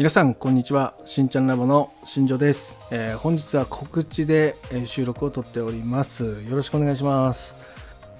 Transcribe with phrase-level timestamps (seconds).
[0.00, 0.94] 皆さんこんにちは。
[1.04, 6.24] しんちゃんラボの新庄です、えー、本日は告知で収録をとっております。
[6.24, 7.54] よろしくお願いします。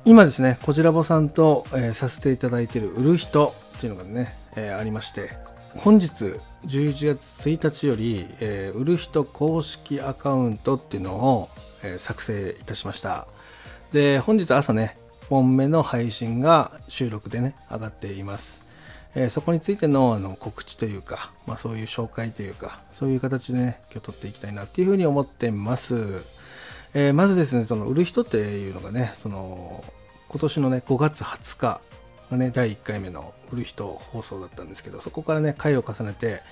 [0.04, 5.30] 今ですねこちらぼさんと、えー、させていただいている売る人っていうのがね、えー、ありまして
[5.74, 11.48] 本日11月1日より、え売る人公式アカウントっていうのを、
[11.82, 13.26] え作成いたしました。
[13.90, 18.68] で本日朝ね1本目の配信が収録でね上がっています。
[19.14, 26.22] えー、そこについてのあの告知というか、まあ、そういう紹介というか、そういう形でね、今日撮っていきたいなっていうふうに思ってます。
[26.94, 29.84] えー、まずですね、その売る人っていうのがね、その
[30.28, 31.80] 今年のね、5月20日
[32.30, 36.42] がね、第1回目の売る人放送だったんですけど、そこからね、回を重ねて、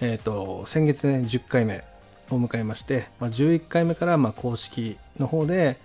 [0.00, 1.84] えっ、ー、と、先月ね、10回目
[2.30, 5.76] を迎えまして、まあ、11回目からま公式の方で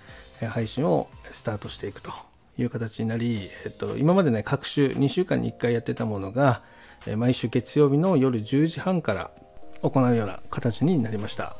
[0.49, 2.11] 配信をスタートしていくと
[2.57, 6.61] いう形になり、えっと、今までね、各週2週間に1回やってたものが、
[7.17, 9.31] 毎週月曜日の夜10時半から
[9.81, 11.55] 行うような形になりました。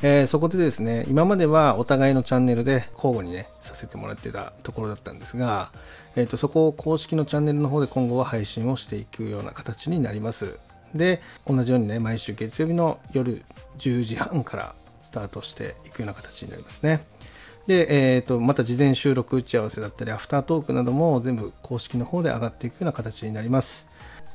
[0.00, 5.72] えー、そこでですね、今まではお互いのチャンネルで交互にね、させてもらってたところだったんですが、
[6.14, 10.56] えーと、そこを公式のチャンネルの方で今後は配信をしていくような形になります。
[10.94, 13.42] で、同じようにね、毎週月曜日の夜
[13.78, 17.04] 10時半からスタートしていくような形になりますね。
[17.68, 23.90] で、えーと、また事前収録打ち合わせだったり、アフタートークなども全部公式の方で上がっていくような形になります。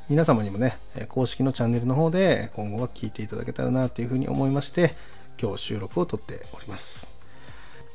[0.08, 0.78] 皆様にもね、
[1.10, 4.94] 公式のチャンネルの方で今後は聞いていただけたらなというふうに思いまして、
[5.42, 7.12] 今日収録を撮っております。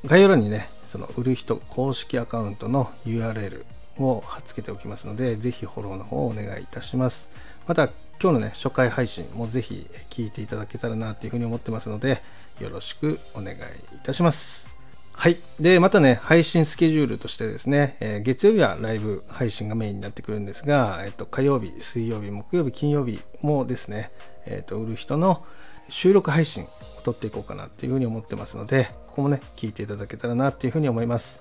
[0.04, 3.64] 概要欄にね、その売る人公式アカウントの URL
[3.98, 7.28] を貼っ付けておきますので、ぜひフォローの方をお願いいたします。
[7.68, 7.84] また、
[8.20, 12.24] 今日のね、初回配信もぜひ聞いていただけたらなというふうに思ってますので、
[12.58, 13.56] よろしくお願い
[13.94, 14.77] いたします。
[15.18, 15.38] はい。
[15.58, 24.12] で、またね、配信スケジュールとしてですね、えー、月曜日はライブ配信がメインになってくるんですが、えっと、火曜日、水曜日、木曜日、金曜日もですね、
[24.46, 25.44] えっと、売る人の
[25.88, 26.68] 収録配信を
[27.02, 31.40] 撮っていこうかなっていうふうに思ってますので、ここもね、聞いていただけたらなっていうふうに思います。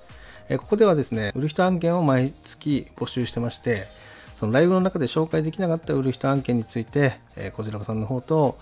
[0.50, 3.86] えー、ここではですね、売る人案件を毎月募集してまして、
[4.38, 8.58] そのライブの中で紹介できなかった売る人案件について、えー、こちらさんの方と、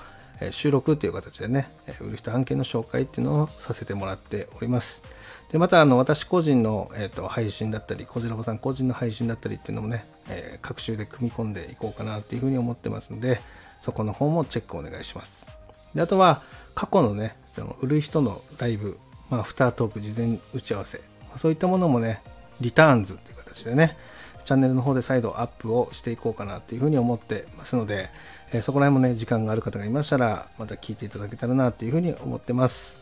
[0.51, 1.69] 収録という形でね、
[2.01, 5.03] 売る人案件の紹介っていうのをさせてもらっております。
[5.51, 13.40] でまたあの私個人の、えーと、配信だったり、こじらぼさん個人の配信だったりっていうのもね、えー、各週で組み込んでいこうかなっていうふうに思ってますので、
[13.79, 15.47] そこの方もチェックお願いします。
[15.94, 16.41] であとは、
[16.73, 18.97] 過去のね、その売る人のライブ、
[19.29, 21.00] まあ、アフタートーク、事前打ち合わせ、
[21.38, 22.22] そういったものもね、
[22.59, 23.97] リターンズという形でね、
[24.45, 28.09] チャンネルの方で再度アップをしていこうかなっていうふうに思ってますので、
[28.53, 32.97] えそこら辺もね、時間がある方がいましたら、また聞いていただけたらなっていうふうに思ってます。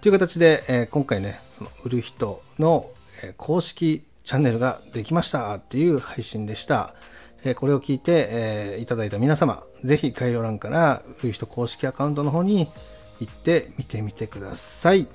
[0.00, 2.90] という形で、え今回ね、その売る人の、
[3.22, 6.94] え公式チャンネルができましたっていう配信でした。
[7.44, 12.68] えこれを聞いて、えいただいた皆様、ぜひ概要欄から売る人公式アカウントの方に
[13.20, 15.06] 行ってみてみてください。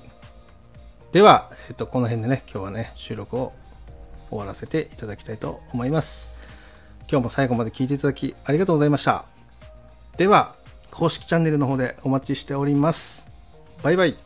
[1.10, 3.52] では、えっ、と、この辺でね、今日はね、収録を
[4.36, 6.28] 終わらせていただきたいと思います。
[7.10, 9.24] 今日も最後まで聞いていただきありがとうございました。
[10.16, 10.54] では、
[10.90, 13.28] 公式チャンネルの方でお待ちしております。
[13.82, 14.25] バイバイ。